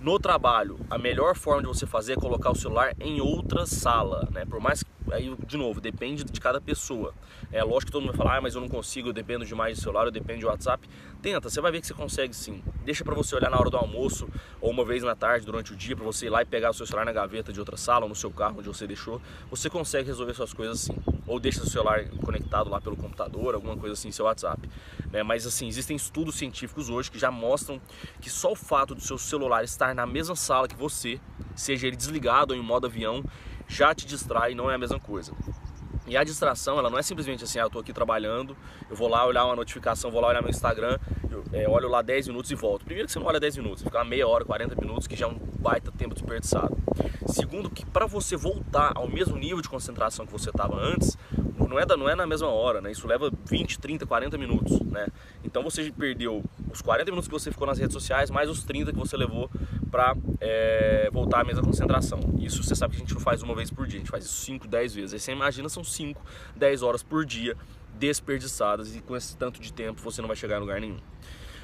No 0.01 0.19
trabalho, 0.19 0.79
a 0.89 0.99
melhor 0.99 1.35
forma 1.35 1.63
de 1.63 1.69
você 1.69 1.87
fazer 1.87 2.13
é 2.13 2.17
colocar 2.17 2.51
o 2.51 2.55
celular 2.55 2.95
em 3.01 3.21
outra 3.21 3.67
sala, 3.67 4.29
né? 4.31 4.45
Por 4.45 4.61
mais 4.61 4.83
aí, 5.13 5.35
de 5.47 5.57
novo, 5.57 5.81
depende 5.81 6.25
de 6.25 6.41
cada 6.41 6.61
pessoa. 6.61 7.15
É 7.53 7.63
lógico 7.63 7.87
que 7.87 7.93
todo 7.93 8.03
mundo 8.03 8.17
vai 8.17 8.19
falar, 8.19 8.39
ah, 8.39 8.41
mas 8.41 8.55
eu 8.55 8.61
não 8.61 8.69
consigo, 8.69 9.09
eu 9.09 9.13
dependo 9.13 9.45
demais 9.45 9.79
do 9.79 9.83
celular, 9.83 10.07
eu 10.07 10.11
dependo 10.11 10.41
de 10.41 10.47
WhatsApp. 10.47 10.89
Tenta, 11.23 11.49
você 11.49 11.61
vai 11.61 11.73
ver 11.73 11.81
que 11.81 11.87
você 11.87 11.95
consegue 11.95 12.35
sim. 12.35 12.63
Deixa 12.85 13.05
para 13.05 13.15
você 13.15 13.35
olhar 13.35 13.51
na 13.51 13.59
hora 13.59 13.71
do 13.71 13.77
almoço 13.77 14.29
ou 14.61 14.71
uma 14.71 14.85
vez 14.85 15.03
na 15.03 15.15
tarde, 15.15 15.47
durante 15.47 15.73
o 15.73 15.77
dia, 15.77 15.97
para 15.97 16.05
você 16.05 16.27
ir 16.27 16.31
lá 16.31 16.43
e 16.43 16.45
pegar 16.45 16.71
o 16.71 16.75
seu 16.75 16.87
celular 16.87 17.05
na 17.05 17.13
gaveta 17.13 17.53
de 17.53 17.59
outra 17.59 17.77
sala 17.77 18.05
ou 18.05 18.09
no 18.09 18.15
seu 18.15 18.31
carro 18.31 18.59
onde 18.59 18.69
você 18.69 18.87
deixou. 18.87 19.21
Você 19.51 19.69
consegue 19.71 20.07
resolver 20.07 20.35
suas 20.35 20.53
coisas 20.53 20.83
assim. 20.83 20.97
Ou 21.27 21.41
deixa 21.41 21.63
o 21.63 21.67
celular 21.67 22.05
conectado 22.25 22.71
lá 22.71 22.81
pelo 22.81 22.97
computador, 22.97 23.55
alguma 23.55 23.77
coisa 23.77 23.95
assim, 23.95 24.11
seu 24.13 24.27
WhatsApp. 24.27 24.69
Né? 25.11 25.23
Mas 25.23 25.47
assim, 25.47 25.67
existem 25.67 25.97
estudos 25.97 26.37
científicos 26.37 26.89
hoje 26.89 27.11
que 27.11 27.19
já 27.19 27.31
mostram 27.31 27.81
que 28.21 28.31
só 28.31 28.53
o 28.53 28.57
fato 28.57 28.95
do 28.95 29.01
seu 29.01 29.19
celular 29.19 29.65
estar 29.65 29.95
na 29.95 30.07
mesma 30.07 30.37
sala 30.37 30.69
que 30.69 30.77
você, 30.77 31.21
seja 31.55 31.87
ele 31.87 31.97
desligado 31.97 32.55
ou 32.55 32.61
em 32.61 32.63
modo 32.63 32.87
avião, 32.87 33.25
já 33.69 33.95
te 33.95 34.07
distrai, 34.07 34.55
não 34.55 34.71
é 34.71 34.75
a 34.75 34.79
mesma 34.79 34.99
coisa. 34.99 35.33
E 36.07 36.17
a 36.17 36.23
distração, 36.23 36.79
ela 36.79 36.89
não 36.89 36.99
é 36.99 37.03
simplesmente 37.03 37.43
assim, 37.43 37.59
ah, 37.59 37.63
eu 37.63 37.71
tô 37.71 37.81
aqui 37.81 37.93
trabalhando, 37.93 38.57
eu 38.89 38.95
vou 38.95 39.09
lá 39.09 39.27
olhar 39.27 39.45
uma 39.45 39.57
notificação, 39.57 40.09
vou 40.11 40.21
lá 40.21 40.29
olhar 40.29 40.41
meu 40.41 40.51
Instagram, 40.51 40.99
eu 41.29 41.45
é, 41.53 41.69
olho 41.69 41.89
lá 41.89 42.01
10 42.01 42.29
minutos 42.29 42.51
e 42.51 42.55
volto. 42.55 42.85
Primeiro 42.85 43.07
que 43.07 43.13
você 43.13 43.19
não 43.19 43.27
olha 43.27 43.41
10 43.41 43.57
minutos, 43.57 43.83
fica 43.83 44.05
meia 44.05 44.27
hora, 44.29 44.45
40 44.45 44.77
minutos, 44.77 45.09
que 45.09 45.17
já 45.17 45.27
é 45.27 45.29
um 45.29 45.37
baita 45.59 45.91
tempo 45.91 46.15
desperdiçado. 46.15 46.77
Segundo 47.27 47.69
que 47.69 47.85
para 47.85 48.07
você 48.07 48.37
voltar 48.37 48.93
ao 48.95 49.09
mesmo 49.09 49.37
nível 49.37 49.61
de 49.61 49.69
concentração 49.69 50.25
que 50.25 50.33
você 50.33 50.51
estava 50.51 50.77
antes, 50.77 51.19
não 51.69 51.79
é, 51.79 51.85
da, 51.85 51.97
não 51.97 52.09
é 52.09 52.15
na 52.15 52.27
mesma 52.27 52.49
hora, 52.49 52.81
né? 52.81 52.93
Isso 52.93 53.07
leva 53.07 53.31
20, 53.45 53.79
30, 53.79 54.07
40 54.07 54.39
minutos, 54.39 54.81
né? 54.83 55.09
Então 55.45 55.63
você 55.63 55.91
perdeu 55.91 56.45
os 56.71 56.81
40 56.81 57.11
minutos 57.11 57.29
que 57.29 57.35
você 57.35 57.51
ficou 57.51 57.67
nas 57.67 57.79
redes 57.79 57.93
sociais, 57.93 58.31
mais 58.31 58.49
os 58.49 58.63
30 58.63 58.93
que 58.93 58.99
você 58.99 59.17
levou 59.17 59.51
para 59.97 60.15
é, 60.43 61.09
voltar 61.11 61.41
à 61.41 61.45
mesma 61.45 61.63
concentração. 61.63 62.21
Isso 62.39 62.63
você 62.63 62.75
sabe 62.75 62.93
que 62.93 62.97
a 62.99 63.01
gente 63.01 63.15
não 63.15 63.21
faz 63.21 63.43
uma 63.43 63.55
vez 63.55 63.71
por 63.71 63.87
dia, 63.87 63.97
a 63.99 64.01
gente 64.01 64.11
faz 64.11 64.27
isso 64.27 64.45
5, 64.45 64.69
10 64.69 64.95
vezes. 64.95 65.15
Aí 65.15 65.19
você 65.19 65.33
imagina, 65.33 65.71
são 65.71 65.83
5, 65.83 66.21
10 66.55 66.83
horas 66.83 67.03
por 67.03 67.25
dia 67.25 67.57
desperdiçadas 67.99 68.95
e 68.95 69.01
com 69.01 69.17
esse 69.17 69.35
tanto 69.39 69.59
de 69.59 69.73
tempo 69.73 70.03
você 70.03 70.21
não 70.21 70.29
vai 70.29 70.37
chegar 70.37 70.59
em 70.59 70.61
lugar 70.61 70.83
nenhum. 70.83 70.99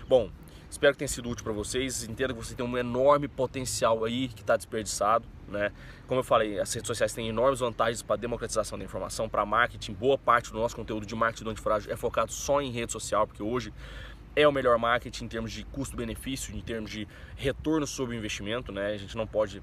Bom, 0.08 0.30
Espero 0.70 0.94
que 0.94 1.00
tenha 1.00 1.08
sido 1.08 1.28
útil 1.28 1.44
para 1.44 1.52
vocês. 1.52 2.02
Entenda 2.04 2.32
que 2.32 2.42
você 2.42 2.54
tem 2.54 2.64
um 2.64 2.78
enorme 2.78 3.28
potencial 3.28 4.06
aí 4.06 4.28
que 4.28 4.40
está 4.40 4.56
desperdiçado. 4.56 5.28
Né? 5.46 5.70
Como 6.06 6.20
eu 6.20 6.24
falei, 6.24 6.58
as 6.58 6.72
redes 6.72 6.86
sociais 6.86 7.12
têm 7.12 7.28
enormes 7.28 7.60
vantagens 7.60 8.00
para 8.02 8.16
democratização 8.16 8.78
da 8.78 8.84
informação, 8.86 9.28
para 9.28 9.44
marketing. 9.44 9.92
Boa 9.92 10.16
parte 10.16 10.50
do 10.50 10.58
nosso 10.58 10.74
conteúdo 10.74 11.04
de 11.04 11.14
marketing 11.14 11.44
do 11.44 11.50
antifrágil 11.50 11.92
é 11.92 11.96
focado 11.96 12.32
só 12.32 12.62
em 12.62 12.70
rede 12.70 12.90
social, 12.90 13.26
porque 13.26 13.42
hoje 13.42 13.70
é 14.34 14.46
o 14.46 14.52
melhor 14.52 14.78
marketing 14.78 15.24
em 15.24 15.28
termos 15.28 15.52
de 15.52 15.64
custo-benefício, 15.64 16.54
em 16.54 16.60
termos 16.60 16.90
de 16.90 17.06
retorno 17.36 17.86
sobre 17.86 18.16
o 18.16 18.18
investimento. 18.18 18.72
Né? 18.72 18.92
A 18.92 18.96
gente 18.96 19.16
não 19.16 19.26
pode 19.26 19.62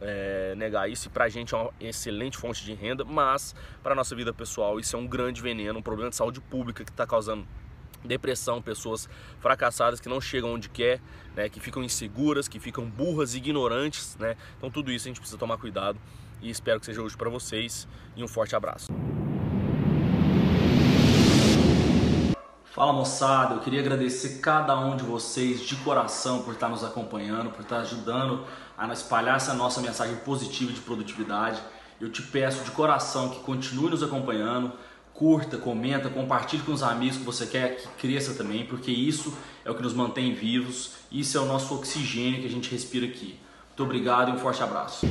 é, 0.00 0.54
negar 0.56 0.90
isso. 0.90 1.10
Para 1.10 1.24
a 1.24 1.28
gente 1.28 1.54
é 1.54 1.58
uma 1.58 1.72
excelente 1.80 2.36
fonte 2.36 2.64
de 2.64 2.74
renda, 2.74 3.04
mas 3.04 3.54
para 3.82 3.94
nossa 3.94 4.14
vida 4.14 4.32
pessoal 4.32 4.78
isso 4.78 4.96
é 4.96 4.98
um 4.98 5.06
grande 5.06 5.40
veneno, 5.40 5.78
um 5.78 5.82
problema 5.82 6.10
de 6.10 6.16
saúde 6.16 6.40
pública 6.40 6.84
que 6.84 6.90
está 6.90 7.06
causando 7.06 7.46
depressão, 8.04 8.62
pessoas 8.62 9.08
fracassadas 9.40 10.00
que 10.00 10.08
não 10.08 10.20
chegam 10.20 10.54
onde 10.54 10.68
quer, 10.68 11.00
né, 11.34 11.48
que 11.48 11.58
ficam 11.58 11.82
inseguras, 11.82 12.46
que 12.46 12.60
ficam 12.60 12.88
burras, 12.88 13.34
ignorantes, 13.34 14.16
né? 14.16 14.36
Então 14.56 14.70
tudo 14.70 14.92
isso 14.92 15.06
a 15.06 15.10
gente 15.10 15.18
precisa 15.18 15.38
tomar 15.38 15.58
cuidado 15.58 15.98
e 16.40 16.48
espero 16.48 16.78
que 16.78 16.86
seja 16.86 17.02
útil 17.02 17.18
para 17.18 17.30
vocês 17.30 17.88
e 18.14 18.22
um 18.22 18.28
forte 18.28 18.54
abraço. 18.54 18.92
Fala 22.76 22.92
moçada, 22.92 23.54
eu 23.54 23.60
queria 23.60 23.80
agradecer 23.80 24.38
cada 24.40 24.78
um 24.78 24.98
de 24.98 25.02
vocês 25.02 25.62
de 25.62 25.74
coração 25.76 26.42
por 26.42 26.52
estar 26.52 26.68
nos 26.68 26.84
acompanhando, 26.84 27.48
por 27.48 27.62
estar 27.62 27.78
ajudando 27.78 28.44
a 28.76 28.86
espalhar 28.92 29.36
essa 29.36 29.54
nossa 29.54 29.80
mensagem 29.80 30.14
positiva 30.16 30.70
de 30.70 30.80
produtividade. 30.80 31.58
Eu 31.98 32.12
te 32.12 32.20
peço 32.20 32.62
de 32.64 32.70
coração 32.72 33.30
que 33.30 33.40
continue 33.40 33.88
nos 33.88 34.02
acompanhando, 34.02 34.72
curta, 35.14 35.56
comenta, 35.56 36.10
compartilhe 36.10 36.62
com 36.64 36.72
os 36.72 36.82
amigos 36.82 37.16
que 37.16 37.24
você 37.24 37.46
quer 37.46 37.76
que 37.76 37.88
cresça 37.96 38.34
também, 38.34 38.66
porque 38.66 38.90
isso 38.90 39.34
é 39.64 39.70
o 39.70 39.74
que 39.74 39.82
nos 39.82 39.94
mantém 39.94 40.34
vivos, 40.34 40.96
isso 41.10 41.38
é 41.38 41.40
o 41.40 41.46
nosso 41.46 41.74
oxigênio 41.74 42.42
que 42.42 42.46
a 42.46 42.50
gente 42.50 42.70
respira 42.70 43.06
aqui. 43.06 43.40
Muito 43.68 43.84
obrigado 43.84 44.28
e 44.28 44.32
um 44.34 44.38
forte 44.38 44.62
abraço. 44.62 45.06